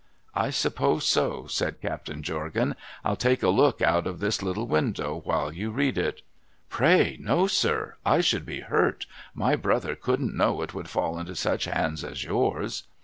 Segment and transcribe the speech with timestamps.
[0.33, 5.21] 'I suppose so,' said Captain Jorgan.' I'll take a look out of tliis little window
[5.23, 6.23] while you read it.''
[6.71, 7.97] Pray no, sir!
[8.01, 9.05] 1 should be hurt.
[9.35, 12.81] My brother couldn't know it would fall into such hands as yours.'